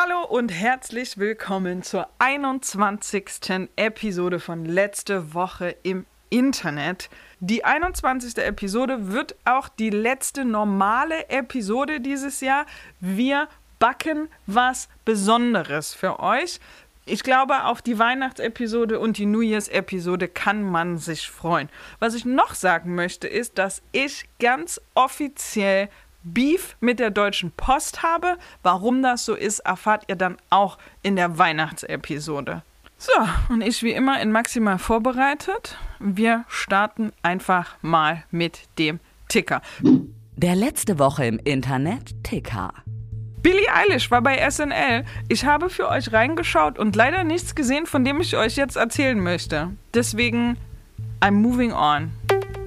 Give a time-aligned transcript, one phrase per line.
[0.00, 3.68] Hallo und herzlich willkommen zur 21.
[3.74, 7.10] Episode von Letzte Woche im Internet.
[7.40, 8.38] Die 21.
[8.38, 12.64] Episode wird auch die letzte normale Episode dieses Jahr.
[13.00, 13.48] Wir
[13.80, 16.60] backen was Besonderes für euch.
[17.04, 21.70] Ich glaube, auf die Weihnachtsepisode und die New Year's-Episode kann man sich freuen.
[21.98, 25.88] Was ich noch sagen möchte, ist, dass ich ganz offiziell
[26.22, 28.36] Beef mit der Deutschen Post habe.
[28.62, 32.62] Warum das so ist, erfahrt ihr dann auch in der Weihnachtsepisode.
[32.96, 33.12] So,
[33.48, 35.76] und ich wie immer in maximal vorbereitet.
[36.00, 38.98] Wir starten einfach mal mit dem
[39.28, 39.62] Ticker.
[40.36, 42.72] Der letzte Woche im Internet Ticker.
[43.40, 45.04] Billie Eilish war bei SNL.
[45.28, 49.18] Ich habe für euch reingeschaut und leider nichts gesehen, von dem ich euch jetzt erzählen
[49.18, 49.70] möchte.
[49.94, 50.56] Deswegen,
[51.20, 52.10] I'm moving on.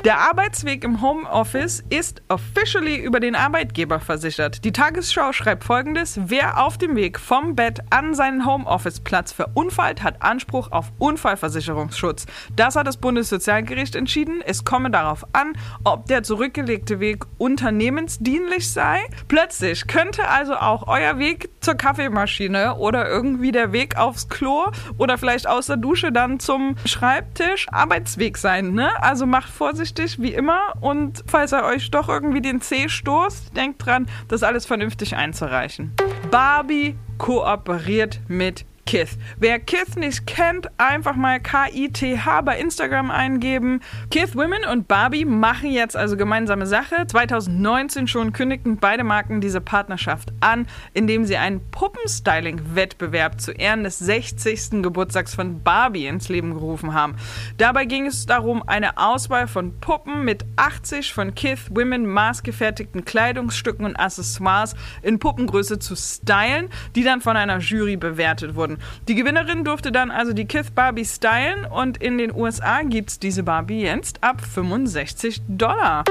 [0.03, 4.65] Der Arbeitsweg im Homeoffice ist officially über den Arbeitgeber versichert.
[4.65, 10.23] Die Tagesschau schreibt folgendes: Wer auf dem Weg vom Bett an seinen Homeoffice-Platz verunfallt, hat
[10.23, 12.25] Anspruch auf Unfallversicherungsschutz.
[12.55, 14.41] Das hat das Bundessozialgericht entschieden.
[14.43, 19.07] Es komme darauf an, ob der zurückgelegte Weg unternehmensdienlich sei.
[19.27, 24.65] Plötzlich könnte also auch euer Weg zur Kaffeemaschine oder irgendwie der Weg aufs Klo
[24.97, 28.73] oder vielleicht aus der Dusche dann zum Schreibtisch Arbeitsweg sein.
[28.73, 28.89] Ne?
[29.03, 29.49] Also macht
[29.91, 34.43] vorsichtig wie immer und falls er euch doch irgendwie den C stoßt, denkt dran, das
[34.43, 35.93] alles vernünftig einzureichen.
[36.29, 39.17] Barbie kooperiert mit Kith.
[39.37, 43.81] Wer Kith nicht kennt, einfach mal K-I-T-H bei Instagram eingeben.
[44.09, 47.07] Kith Women und Barbie machen jetzt also gemeinsame Sache.
[47.07, 53.99] 2019 schon kündigten beide Marken diese Partnerschaft an, indem sie einen Puppenstyling-Wettbewerb zu Ehren des
[53.99, 54.81] 60.
[54.81, 57.15] Geburtstags von Barbie ins Leben gerufen haben.
[57.57, 63.85] Dabei ging es darum, eine Auswahl von Puppen mit 80 von Kith Women maßgefertigten Kleidungsstücken
[63.85, 68.70] und Accessoires in Puppengröße zu stylen, die dann von einer Jury bewertet wurden.
[69.07, 73.19] Die Gewinnerin durfte dann also die Kith Barbie stylen und in den USA gibt es
[73.19, 76.03] diese Barbie jetzt ab 65 Dollar.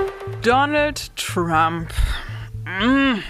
[0.42, 1.88] Donald Trump.
[2.64, 3.20] Mm.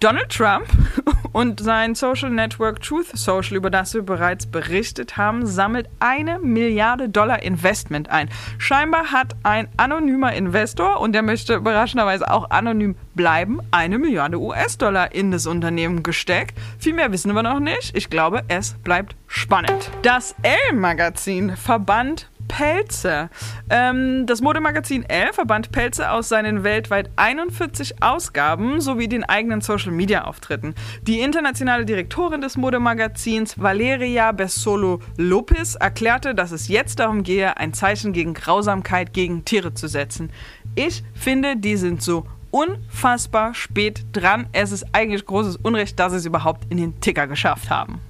[0.00, 0.68] Donald Trump
[1.32, 7.08] und sein Social Network Truth Social, über das wir bereits berichtet haben, sammelt eine Milliarde
[7.08, 8.28] Dollar Investment ein.
[8.58, 15.12] Scheinbar hat ein anonymer Investor, und der möchte überraschenderweise auch anonym bleiben, eine Milliarde US-Dollar
[15.12, 16.56] in das Unternehmen gesteckt.
[16.78, 17.96] Viel mehr wissen wir noch nicht.
[17.96, 19.90] Ich glaube, es bleibt spannend.
[20.02, 23.30] Das L-Magazin verbannt Pelze.
[23.70, 30.74] Ähm, das Modemagazin Elle verband Pelze aus seinen weltweit 41 Ausgaben sowie den eigenen Social-Media-Auftritten.
[31.02, 37.74] Die internationale Direktorin des Modemagazins, Valeria Bessolo Lopez, erklärte, dass es jetzt darum gehe, ein
[37.74, 40.30] Zeichen gegen Grausamkeit gegen Tiere zu setzen.
[40.74, 44.48] Ich finde, die sind so unfassbar spät dran.
[44.52, 48.00] Es ist eigentlich großes Unrecht, dass sie es überhaupt in den Ticker geschafft haben.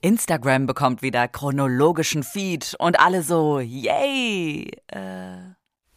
[0.00, 4.70] Instagram bekommt wieder chronologischen Feed und alle so, yay!
[4.88, 5.56] Äh.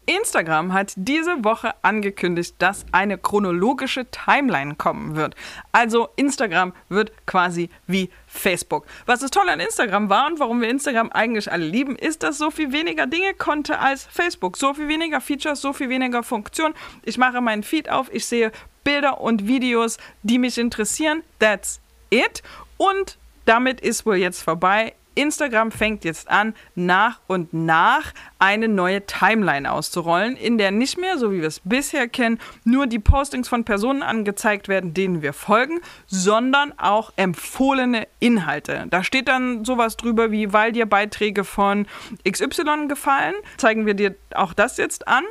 [0.10, 5.36] Instagram hat diese Woche angekündigt, dass eine chronologische Timeline kommen wird.
[5.72, 8.88] Also Instagram wird quasi wie Facebook.
[9.06, 12.40] Was das Tolle an Instagram war und warum wir Instagram eigentlich alle lieben, ist, dass
[12.40, 14.58] so viel weniger Dinge konnte als Facebook.
[14.58, 16.74] So viel weniger Features, so viel weniger Funktionen.
[17.04, 18.52] Ich mache meinen Feed auf, ich sehe
[18.84, 21.22] Bilder und Videos, die mich interessieren.
[21.38, 22.42] That's it.
[22.78, 24.94] Und damit ist wohl jetzt vorbei.
[25.16, 31.18] Instagram fängt jetzt an, nach und nach eine neue Timeline auszurollen, in der nicht mehr,
[31.18, 35.34] so wie wir es bisher kennen, nur die Postings von Personen angezeigt werden, denen wir
[35.34, 38.86] folgen, sondern auch empfohlene Inhalte.
[38.92, 41.88] Da steht dann sowas drüber wie, weil dir Beiträge von
[42.30, 45.26] XY gefallen, zeigen wir dir auch das jetzt an.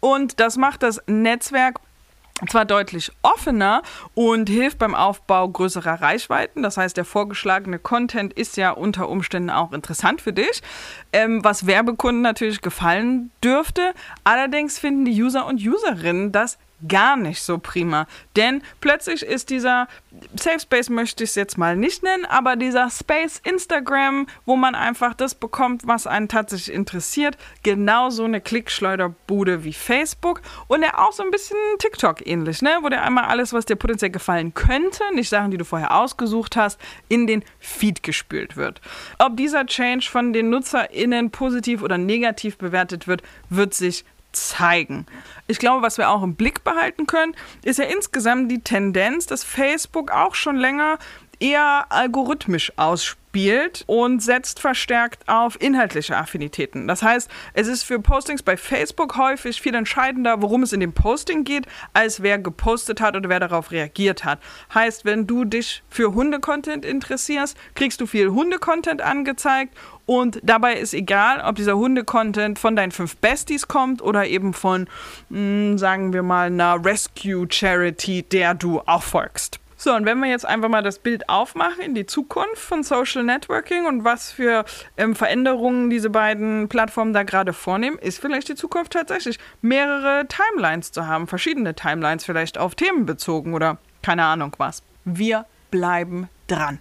[0.00, 1.80] Und das macht das Netzwerk
[2.50, 3.82] zwar deutlich offener
[4.14, 6.62] und hilft beim Aufbau größerer Reichweiten.
[6.62, 10.62] Das heißt, der vorgeschlagene Content ist ja unter Umständen auch interessant für dich,
[11.12, 13.94] ähm, was Werbekunden natürlich gefallen dürfte.
[14.24, 18.06] Allerdings finden die User und Userinnen das gar nicht so prima.
[18.36, 19.88] Denn plötzlich ist dieser
[20.34, 24.74] Safe Space, möchte ich es jetzt mal nicht nennen, aber dieser Space Instagram, wo man
[24.74, 31.12] einfach das bekommt, was einen tatsächlich interessiert, genauso eine Klickschleuderbude wie Facebook und der auch
[31.12, 32.78] so ein bisschen TikTok ähnlich, ne?
[32.82, 36.56] wo der einmal alles, was dir potenziell gefallen könnte, nicht Sachen, die du vorher ausgesucht
[36.56, 38.80] hast, in den Feed gespült wird.
[39.18, 45.06] Ob dieser Change von den NutzerInnen positiv oder negativ bewertet wird, wird sich zeigen.
[45.46, 49.44] Ich glaube, was wir auch im Blick behalten können, ist ja insgesamt die Tendenz, dass
[49.44, 50.98] Facebook auch schon länger
[51.40, 53.21] eher algorithmisch ausspielt
[53.86, 56.86] und setzt verstärkt auf inhaltliche Affinitäten.
[56.86, 60.92] Das heißt, es ist für Postings bei Facebook häufig viel entscheidender, worum es in dem
[60.92, 64.38] Posting geht, als wer gepostet hat oder wer darauf reagiert hat.
[64.74, 69.74] Heißt, wenn du dich für Hunde-Content interessierst, kriegst du viel Hunde-Content angezeigt
[70.04, 74.88] und dabei ist egal, ob dieser Hunde-Content von deinen fünf Besties kommt oder eben von,
[75.30, 79.61] mh, hm, sagen wir mal, einer Rescue-Charity, der du auch folgst.
[79.82, 83.24] So, und wenn wir jetzt einfach mal das Bild aufmachen in die Zukunft von Social
[83.24, 84.64] Networking und was für
[84.96, 90.92] ähm, Veränderungen diese beiden Plattformen da gerade vornehmen, ist vielleicht die Zukunft tatsächlich mehrere Timelines
[90.92, 94.84] zu haben, verschiedene Timelines vielleicht auf Themen bezogen oder keine Ahnung was.
[95.04, 96.78] Wir bleiben dran.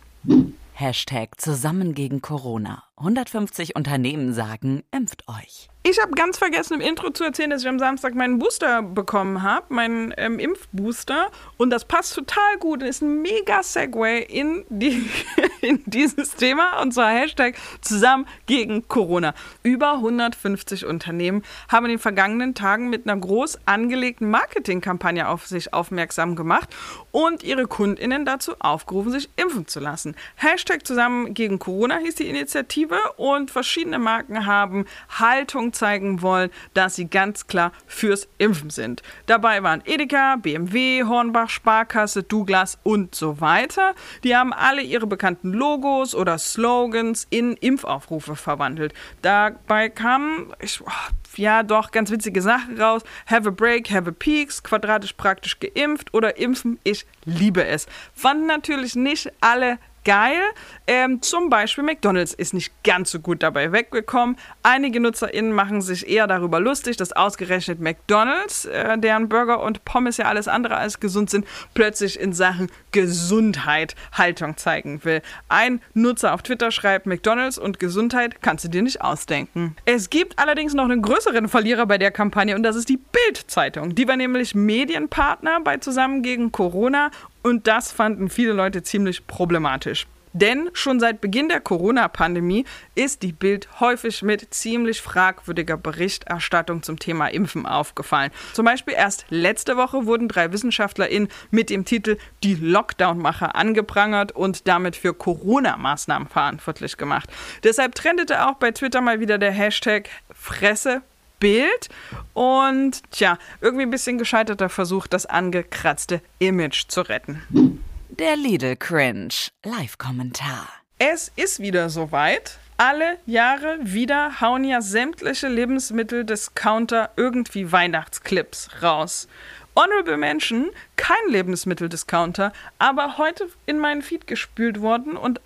[0.74, 2.84] Hashtag zusammen gegen Corona.
[3.02, 5.72] 150 Unternehmen sagen, impft euch.
[5.84, 9.42] Ich habe ganz vergessen im Intro zu erzählen, dass ich am Samstag meinen Booster bekommen
[9.42, 11.32] habe, meinen ähm, Impfbooster.
[11.58, 15.10] Und das passt total gut und ist ein mega Segway in, die,
[15.62, 16.80] in dieses Thema.
[16.84, 19.34] Und zwar Hashtag zusammen gegen Corona.
[19.64, 25.74] Über 150 Unternehmen haben in den vergangenen Tagen mit einer groß angelegten Marketingkampagne auf sich
[25.74, 26.70] aufmerksam gemacht
[27.10, 30.16] und ihre KundInnen dazu aufgerufen, sich impfen zu lassen.
[30.36, 36.96] Hashtag zusammen gegen Corona hieß die Initiative und verschiedene Marken haben Haltung zeigen wollen, dass
[36.96, 39.02] sie ganz klar fürs Impfen sind.
[39.26, 43.94] Dabei waren Edeka, BMW, Hornbach, Sparkasse, Douglas und so weiter.
[44.24, 48.94] Die haben alle ihre bekannten Logos oder Slogans in Impfaufrufe verwandelt.
[49.22, 50.90] Dabei kamen, ich, oh,
[51.38, 53.04] ja doch, ganz witzige Sachen raus.
[53.28, 57.88] Have a break, have a peaks, quadratisch praktisch geimpft oder impfen, ich liebe es.
[58.14, 60.42] Fanden natürlich nicht alle geil.
[60.88, 64.38] Ähm, zum Beispiel McDonald's ist nicht ganz so gut dabei weggekommen.
[64.64, 70.18] Einige NutzerInnen machen sich eher darüber lustig, dass ausgerechnet McDonald's, äh, deren Burger und Pommes
[70.18, 75.22] ja alles andere als gesund sind, plötzlich in Sachen Gesundheit Haltung zeigen will.
[75.50, 79.76] Ein Nutzer auf Twitter schreibt, McDonald's und Gesundheit kannst du dir nicht ausdenken.
[79.86, 83.96] Es gibt allerdings noch einen größeren Verlierer bei der Kampagne und das ist die Bild-Zeitung.
[83.96, 87.12] Die war nämlich Medienpartner bei Zusammen gegen Corona
[87.44, 90.08] und das fanden viele Leute ziemlich problematisch.
[90.34, 92.66] Denn schon seit Beginn der Corona-Pandemie
[92.96, 98.32] ist die Bild häufig mit ziemlich fragwürdiger Berichterstattung zum Thema Impfen aufgefallen.
[98.54, 104.68] Zum Beispiel erst letzte Woche wurden drei WissenschaftlerInnen mit dem Titel Die Lockdown-Macher angeprangert und
[104.68, 107.30] damit für Corona-Maßnahmen verantwortlich gemacht.
[107.64, 111.02] Deshalb trendete auch bei Twitter mal wieder der Hashtag Fresse
[111.42, 111.90] Bild.
[112.34, 117.84] Und tja, irgendwie ein bisschen gescheiterter Versuch, das angekratzte Image zu retten.
[118.08, 119.34] Der Lidl Cringe.
[119.66, 120.70] Live-Kommentar.
[120.98, 122.58] Es ist wieder soweit.
[122.78, 129.28] Alle Jahre wieder hauen ja sämtliche Lebensmitteldiscounter irgendwie Weihnachtsclips raus.
[129.76, 135.42] Honorable Mention, kein Lebensmitteldiscounter, aber heute in meinen Feed gespült worden und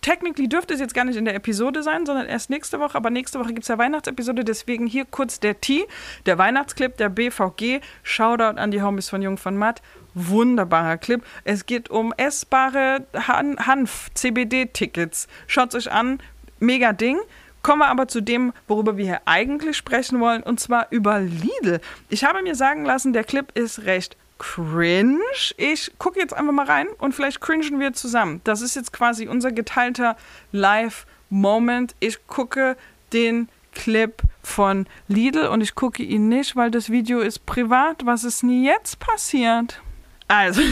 [0.00, 2.96] technically dürfte es jetzt gar nicht in der Episode sein, sondern erst nächste Woche.
[2.96, 5.86] Aber nächste Woche gibt es ja Weihnachtsepisode, deswegen hier kurz der T,
[6.26, 7.80] der Weihnachtsclip der BVG.
[8.02, 9.82] Shoutout an die Homies von Jung von Matt.
[10.14, 11.24] Wunderbarer Clip.
[11.44, 15.28] Es geht um essbare Han Hanf-CBD-Tickets.
[15.46, 16.18] Schaut euch an.
[16.58, 17.18] Mega Ding.
[17.62, 21.80] Kommen wir aber zu dem, worüber wir hier eigentlich sprechen wollen, und zwar über Lidl.
[22.08, 25.20] Ich habe mir sagen lassen, der Clip ist recht cringe.
[25.58, 28.40] Ich gucke jetzt einfach mal rein und vielleicht cringen wir zusammen.
[28.42, 30.16] Das ist jetzt quasi unser geteilter
[30.50, 31.94] Live-Moment.
[32.00, 32.76] Ich gucke
[33.12, 38.04] den Clip von Lidl und ich gucke ihn nicht, weil das Video ist privat.
[38.06, 39.80] Was ist nie jetzt passiert?
[40.26, 40.62] Also,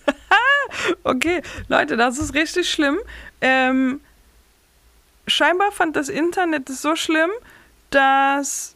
[1.04, 2.98] okay, Leute, das ist richtig schlimm.
[3.40, 4.00] Ähm,
[5.28, 7.30] scheinbar fand das Internet es so schlimm,
[7.90, 8.74] dass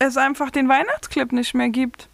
[0.00, 2.08] es einfach den Weihnachtsclip nicht mehr gibt.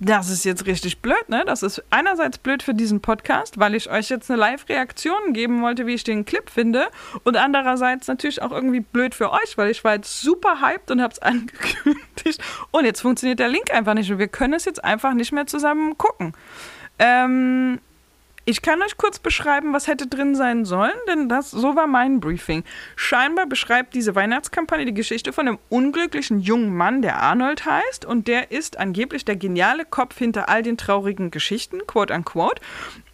[0.00, 1.44] Das ist jetzt richtig blöd, ne?
[1.46, 5.86] Das ist einerseits blöd für diesen Podcast, weil ich euch jetzt eine Live-Reaktion geben wollte,
[5.86, 6.88] wie ich den Clip finde.
[7.22, 11.00] Und andererseits natürlich auch irgendwie blöd für euch, weil ich war jetzt super hyped und
[11.00, 12.42] hab's angekündigt.
[12.72, 15.46] Und jetzt funktioniert der Link einfach nicht und wir können es jetzt einfach nicht mehr
[15.46, 16.32] zusammen gucken.
[16.98, 17.80] Ähm,
[18.46, 22.20] Ich kann euch kurz beschreiben, was hätte drin sein sollen, denn das so war mein
[22.20, 22.62] Briefing.
[22.94, 28.28] Scheinbar beschreibt diese Weihnachtskampagne die Geschichte von einem unglücklichen jungen Mann, der Arnold heißt, und
[28.28, 32.60] der ist angeblich der geniale Kopf hinter all den traurigen Geschichten, quote unquote.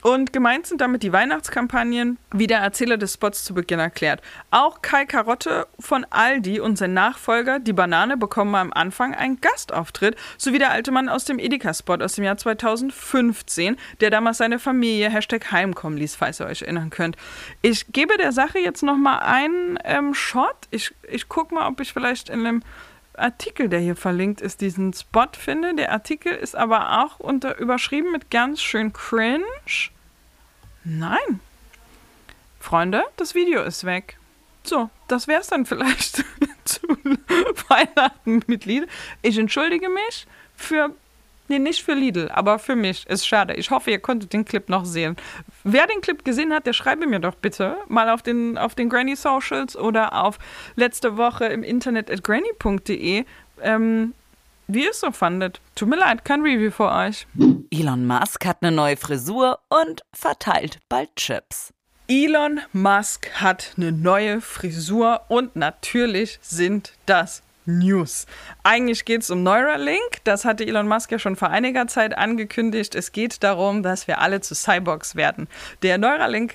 [0.03, 4.23] Und gemeint sind damit die Weihnachtskampagnen, wie der Erzähler des Spots zu Beginn erklärt.
[4.51, 10.17] Auch Kai Karotte von Aldi und sein Nachfolger, die Banane, bekommen am Anfang einen Gastauftritt,
[10.39, 15.11] sowie der alte Mann aus dem Edeka-Spot aus dem Jahr 2015, der damals seine Familie
[15.11, 17.17] Hashtag heimkommen ließ, falls ihr euch erinnern könnt.
[17.63, 20.57] Ich gebe der Sache jetzt nochmal einen ähm, Shot.
[20.71, 22.63] Ich, ich gucke mal, ob ich vielleicht in einem
[23.21, 25.75] Artikel, der hier verlinkt ist, diesen Spot finde.
[25.75, 29.45] Der Artikel ist aber auch unter, überschrieben mit ganz schön cringe.
[30.85, 31.41] Nein.
[32.59, 34.19] Freunde, das Video ist weg.
[34.65, 36.17] So, das wär's dann vielleicht
[36.65, 36.87] zu
[37.69, 38.87] Weihnachten mit Lidl.
[39.23, 40.95] Ich entschuldige mich für
[41.51, 43.09] Nee, nicht für Lidl, aber für mich.
[43.09, 43.55] Ist schade.
[43.55, 45.17] Ich hoffe, ihr konntet den Clip noch sehen.
[45.65, 48.89] Wer den Clip gesehen hat, der schreibe mir doch bitte mal auf den, auf den
[48.89, 50.39] Granny Socials oder auf
[50.77, 53.25] letzte Woche im Internet at granny.de,
[53.63, 54.15] ähm,
[54.69, 55.61] wie ihr es so fandet.
[55.75, 57.27] Tut mir leid, kein Review für euch.
[57.73, 61.75] Elon Musk hat eine neue Frisur und verteilt bald Chips.
[62.07, 67.43] Elon Musk hat eine neue Frisur und natürlich sind das
[67.79, 68.27] News.
[68.63, 70.19] Eigentlich geht es um Neuralink.
[70.25, 72.95] Das hatte Elon Musk ja schon vor einiger Zeit angekündigt.
[72.95, 75.49] Es geht darum, dass wir alle zu Cyborgs werden.
[75.83, 76.55] Der Neuralink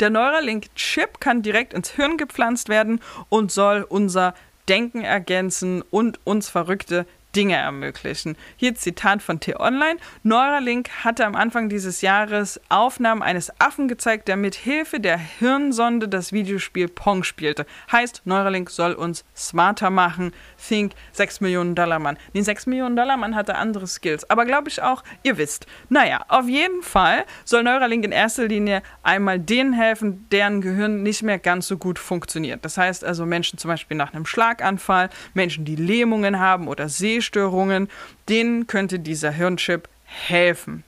[0.00, 4.34] der Neuralink-Chip kann direkt ins Hirn gepflanzt werden und soll unser
[4.68, 8.36] Denken ergänzen und uns verrückte Dinge ermöglichen.
[8.56, 9.98] Hier Zitat von T-Online.
[10.22, 16.08] Neuralink hatte am Anfang dieses Jahres Aufnahmen eines Affen gezeigt, der mit Hilfe der Hirnsonde
[16.08, 17.66] das Videospiel Pong spielte.
[17.90, 20.32] Heißt, Neuralink soll uns smarter machen.
[20.68, 22.16] Think 6 Millionen Dollar Mann.
[22.34, 24.28] Den 6 Millionen Dollar Mann hatte andere Skills.
[24.30, 25.66] Aber glaube ich auch, ihr wisst.
[25.88, 31.22] Naja, auf jeden Fall soll Neuralink in erster Linie einmal denen helfen, deren Gehirn nicht
[31.22, 32.64] mehr ganz so gut funktioniert.
[32.64, 37.20] Das heißt also Menschen zum Beispiel nach einem Schlaganfall, Menschen, die Lähmungen haben oder Seh
[37.24, 37.88] Sehstörungen,
[38.28, 40.84] denen könnte dieser Hirnchip helfen.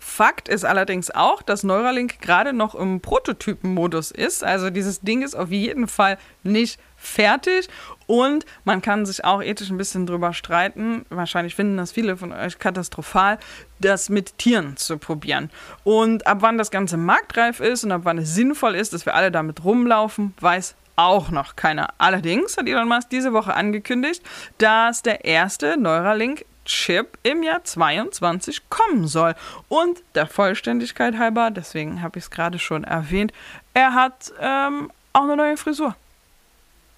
[0.00, 4.44] Fakt ist allerdings auch, dass Neuralink gerade noch im Prototypenmodus ist.
[4.44, 7.68] Also dieses Ding ist auf jeden Fall nicht fertig
[8.06, 11.06] und man kann sich auch ethisch ein bisschen drüber streiten.
[11.08, 13.38] Wahrscheinlich finden das viele von euch katastrophal,
[13.80, 15.50] das mit Tieren zu probieren.
[15.84, 19.14] Und ab wann das Ganze marktreif ist und ab wann es sinnvoll ist, dass wir
[19.14, 21.94] alle damit rumlaufen, weiß auch noch keiner.
[21.98, 24.22] Allerdings hat Elon Musk diese Woche angekündigt,
[24.58, 29.34] dass der erste Neuralink Chip im Jahr 22 kommen soll.
[29.68, 33.32] Und der Vollständigkeit halber, deswegen habe ich es gerade schon erwähnt,
[33.74, 35.94] er hat ähm, auch eine neue Frisur.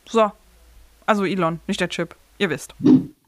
[0.08, 0.32] So.
[1.06, 2.14] Also Elon, nicht der Chip.
[2.38, 2.74] Ihr wisst.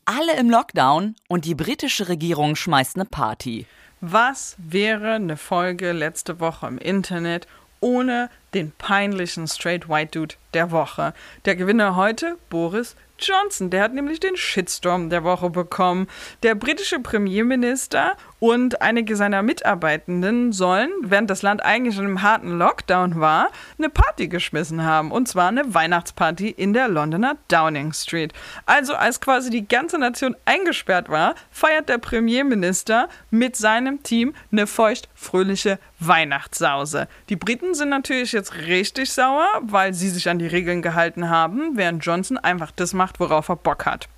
[0.04, 3.66] Alle im Lockdown und die britische Regierung schmeißt eine Party.
[4.00, 7.48] Was wäre eine Folge letzte Woche im Internet
[7.80, 11.14] ohne den peinlichen Straight White Dude der Woche.
[11.44, 13.70] Der Gewinner heute, Boris Johnson.
[13.70, 16.08] Der hat nämlich den Shitstorm der Woche bekommen.
[16.42, 22.57] Der britische Premierminister und einige seiner Mitarbeitenden sollen, während das Land eigentlich in einem harten
[22.57, 25.11] Lockdown war, eine Party geschmissen haben.
[25.11, 28.33] Und zwar eine Weihnachtsparty in der Londoner Downing Street.
[28.66, 34.66] Also als quasi die ganze Nation eingesperrt war, feiert der Premierminister mit seinem Team eine
[34.66, 37.09] feucht-fröhliche Weihnachtssause.
[37.28, 41.76] Die Briten sind natürlich jetzt richtig sauer, weil sie sich an die Regeln gehalten haben,
[41.76, 44.09] während Johnson einfach das macht, worauf er Bock hat.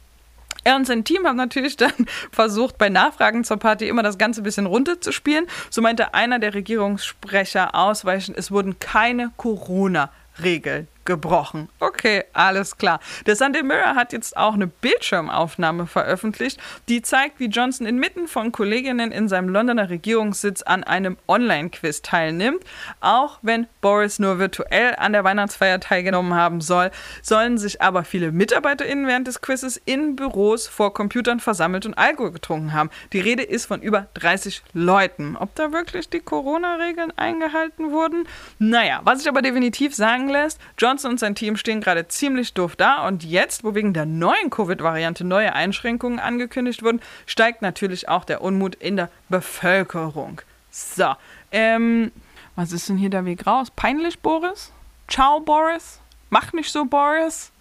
[0.65, 1.93] Er und sein Team haben natürlich dann
[2.33, 5.47] versucht, bei Nachfragen zur Party immer das Ganze ein bisschen runterzuspielen.
[5.71, 11.69] So meinte einer der Regierungssprecher ausweichend, es wurden keine Corona-Regeln gebrochen.
[11.81, 13.01] Okay, alles klar.
[13.27, 18.53] Der Sunday Mirror hat jetzt auch eine Bildschirmaufnahme veröffentlicht, die zeigt, wie Johnson inmitten von
[18.53, 22.63] Kolleginnen in seinem Londoner Regierungssitz an einem Online-Quiz teilnimmt.
[23.01, 26.91] Auch wenn Boris nur virtuell an der Weihnachtsfeier teilgenommen haben soll,
[27.23, 32.33] sollen sich aber viele MitarbeiterInnen während des Quizzes in Büros vor Computern versammelt und Alkohol
[32.33, 32.91] getrunken haben.
[33.13, 35.37] Die Rede ist von über 30 Leuten.
[35.37, 38.29] Ob da wirklich die Corona-Regeln eingehalten wurden?
[38.59, 42.53] Naja, was sich aber definitiv sagen lässt, Johnson Johnson und sein Team stehen gerade ziemlich
[42.53, 48.09] doof da und jetzt, wo wegen der neuen Covid-Variante neue Einschränkungen angekündigt wurden, steigt natürlich
[48.09, 50.41] auch der Unmut in der Bevölkerung.
[50.73, 51.15] So,
[51.53, 52.11] ähm,
[52.57, 53.69] was ist denn hier der Weg raus?
[53.71, 54.73] Peinlich, Boris?
[55.07, 56.01] Ciao, Boris?
[56.29, 57.53] Mach nicht so, Boris?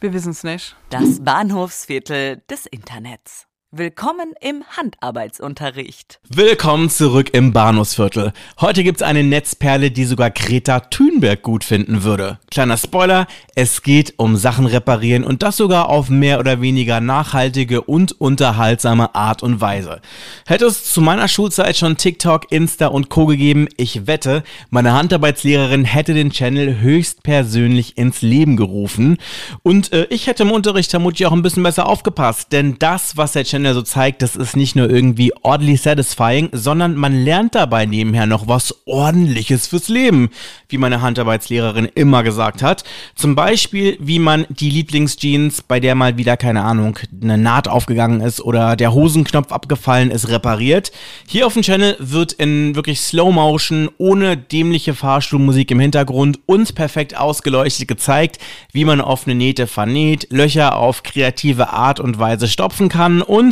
[0.00, 0.76] Wir wissen es nicht.
[0.90, 3.46] Das Bahnhofsviertel des Internets.
[3.74, 6.20] Willkommen im Handarbeitsunterricht.
[6.28, 8.34] Willkommen zurück im Bahnhofsviertel.
[8.60, 12.38] Heute gibt's eine Netzperle, die sogar Greta Thunberg gut finden würde.
[12.50, 17.80] Kleiner Spoiler, es geht um Sachen reparieren und das sogar auf mehr oder weniger nachhaltige
[17.80, 20.02] und unterhaltsame Art und Weise.
[20.44, 25.86] Hätte es zu meiner Schulzeit schon TikTok, Insta und Co gegeben, ich wette, meine Handarbeitslehrerin
[25.86, 29.16] hätte den Channel höchstpersönlich ins Leben gerufen
[29.62, 33.32] und äh, ich hätte im Unterricht vermutlich auch ein bisschen besser aufgepasst, denn das, was
[33.32, 37.54] der Channel Channel so zeigt, das ist nicht nur irgendwie oddly satisfying, sondern man lernt
[37.54, 40.30] dabei nebenher noch was ordentliches fürs Leben,
[40.68, 42.82] wie meine Handarbeitslehrerin immer gesagt hat.
[43.14, 48.20] Zum Beispiel, wie man die Lieblingsjeans, bei der mal wieder, keine Ahnung, eine Naht aufgegangen
[48.20, 50.90] ist oder der Hosenknopf abgefallen ist, repariert.
[51.28, 56.74] Hier auf dem Channel wird in wirklich Slow Motion, ohne dämliche Fahrstuhlmusik im Hintergrund und
[56.74, 58.38] perfekt ausgeleuchtet gezeigt,
[58.72, 63.51] wie man offene Nähte vernäht, Löcher auf kreative Art und Weise stopfen kann und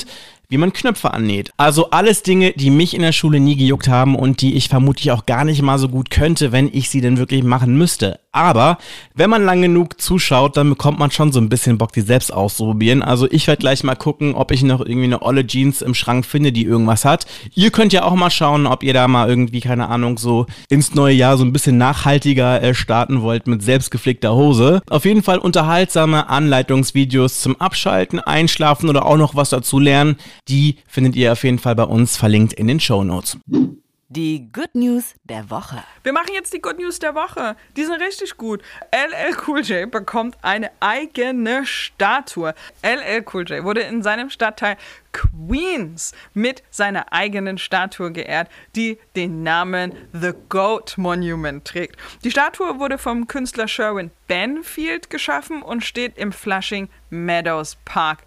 [0.51, 1.53] wie man Knöpfe annäht.
[1.57, 5.13] Also alles Dinge, die mich in der Schule nie gejuckt haben und die ich vermutlich
[5.13, 8.19] auch gar nicht mal so gut könnte, wenn ich sie denn wirklich machen müsste.
[8.33, 8.79] Aber
[9.15, 12.33] wenn man lang genug zuschaut, dann bekommt man schon so ein bisschen Bock, die selbst
[12.33, 13.03] auszuprobieren.
[13.03, 16.25] Also ich werde gleich mal gucken, ob ich noch irgendwie eine olle Jeans im Schrank
[16.25, 17.27] finde, die irgendwas hat.
[17.55, 20.95] Ihr könnt ja auch mal schauen, ob ihr da mal irgendwie, keine Ahnung, so ins
[20.95, 24.81] neue Jahr so ein bisschen nachhaltiger äh, starten wollt mit selbstgeflickter Hose.
[24.89, 30.17] Auf jeden Fall unterhaltsame Anleitungsvideos zum Abschalten, Einschlafen oder auch noch was dazu lernen.
[30.47, 33.39] Die findet ihr auf jeden Fall bei uns verlinkt in den Show Notes.
[34.13, 35.85] Die Good News der Woche.
[36.03, 37.55] Wir machen jetzt die Good News der Woche.
[37.77, 38.61] Die sind richtig gut.
[38.91, 42.53] LL Cool J bekommt eine eigene Statue.
[42.83, 44.77] LL Cool J wurde in seinem Stadtteil
[45.13, 51.97] Queens mit seiner eigenen Statue geehrt, die den Namen The Goat Monument trägt.
[52.25, 58.25] Die Statue wurde vom Künstler Sherwin Benfield geschaffen und steht im Flushing Meadows Park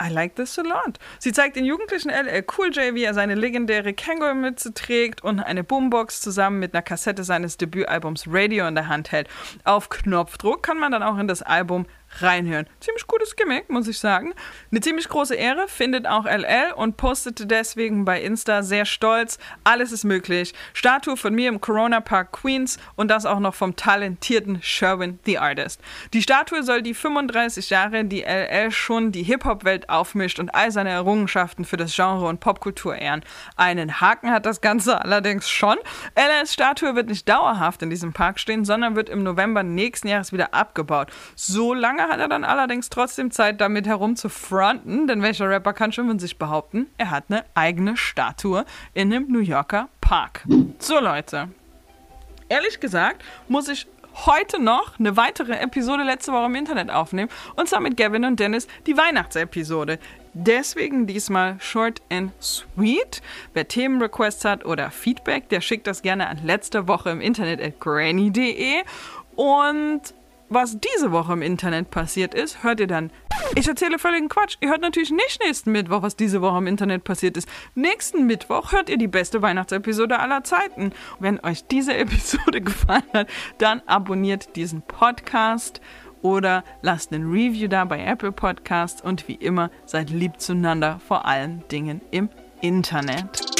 [0.00, 0.98] I like this a lot.
[1.18, 5.64] Sie zeigt den jugendlichen LL Cool J, wie er seine legendäre Kangol-Mütze trägt und eine
[5.64, 9.28] Boombox zusammen mit einer Kassette seines Debütalbums Radio in der Hand hält.
[9.64, 11.86] Auf Knopfdruck kann man dann auch in das Album
[12.20, 12.66] reinhören.
[12.80, 14.34] Ziemlich gutes Gimmick, muss ich sagen.
[14.70, 19.38] Eine ziemlich große Ehre findet auch LL und postete deswegen bei Insta sehr stolz.
[19.64, 20.54] Alles ist möglich.
[20.72, 25.38] Statue von mir im Corona Park Queens und das auch noch vom talentierten Sherwin the
[25.38, 25.80] Artist.
[26.12, 30.90] Die Statue soll die 35 Jahre, die LL schon die Hip-Hop-Welt aufmischt und all seine
[30.90, 33.22] Errungenschaften für das Genre und Popkultur ehren.
[33.56, 35.76] Einen Haken hat das Ganze allerdings schon.
[36.14, 40.32] LLs Statue wird nicht dauerhaft in diesem Park stehen, sondern wird im November nächsten Jahres
[40.32, 41.10] wieder abgebaut.
[41.34, 45.92] So lange lange hat er dann allerdings trotzdem Zeit, damit herumzufronten, denn welcher Rapper kann
[45.92, 48.64] schon von sich behaupten, er hat eine eigene Statue
[48.94, 50.44] in einem New Yorker Park.
[50.78, 51.48] So Leute,
[52.48, 53.86] ehrlich gesagt muss ich
[54.26, 57.30] heute noch eine weitere Episode letzte Woche im Internet aufnehmen.
[57.56, 59.98] Und zwar mit Gavin und Dennis die Weihnachtsepisode.
[60.34, 63.22] Deswegen diesmal short and sweet.
[63.54, 67.78] Wer Themenrequests hat oder Feedback, der schickt das gerne an letzte Woche im Internet at
[67.78, 68.82] granny.de.
[69.36, 70.14] Und
[70.48, 73.10] was diese Woche im Internet passiert ist, hört ihr dann.
[73.54, 74.56] Ich erzähle völligen Quatsch.
[74.60, 77.48] Ihr hört natürlich nicht nächsten Mittwoch, was diese Woche im Internet passiert ist.
[77.74, 80.92] Nächsten Mittwoch hört ihr die beste Weihnachtsepisode aller Zeiten.
[81.18, 85.80] Wenn euch diese Episode gefallen hat, dann abonniert diesen Podcast
[86.22, 91.26] oder lasst einen Review da bei Apple Podcasts und wie immer seid lieb zueinander, vor
[91.26, 92.28] allen Dingen im
[92.60, 93.57] Internet.